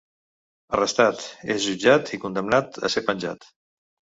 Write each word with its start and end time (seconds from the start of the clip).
Arrestat, 0.77 1.21
és 1.55 1.61
jutjat 1.67 2.09
i 2.17 2.19
condemnat 2.27 2.83
a 2.85 2.91
ser 2.95 3.05
penjat. 3.11 3.51